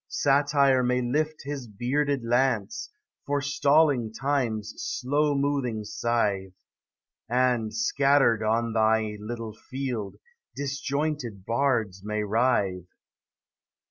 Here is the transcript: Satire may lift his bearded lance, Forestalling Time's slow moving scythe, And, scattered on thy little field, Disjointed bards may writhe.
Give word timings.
Satire 0.07 0.81
may 0.81 0.99
lift 0.99 1.43
his 1.43 1.67
bearded 1.67 2.23
lance, 2.23 2.89
Forestalling 3.27 4.11
Time's 4.11 4.73
slow 4.77 5.35
moving 5.35 5.83
scythe, 5.83 6.57
And, 7.29 7.71
scattered 7.71 8.41
on 8.41 8.73
thy 8.73 9.17
little 9.19 9.53
field, 9.53 10.15
Disjointed 10.55 11.45
bards 11.45 12.01
may 12.03 12.23
writhe. 12.23 12.87